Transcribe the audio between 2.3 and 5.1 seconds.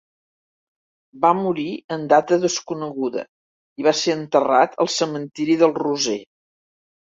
desconeguda i va ser enterrat al